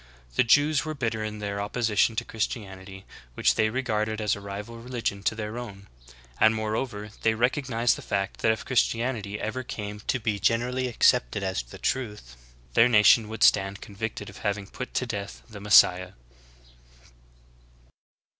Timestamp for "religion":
4.79-5.21